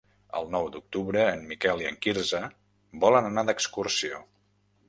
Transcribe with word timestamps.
El 0.37 0.47
nou 0.53 0.69
d'octubre 0.75 1.25
en 1.33 1.43
Miquel 1.51 1.85
i 1.85 1.87
en 1.91 1.99
Quirze 2.07 2.41
volen 3.05 3.31
anar 3.31 3.45
d'excursió. 3.51 4.27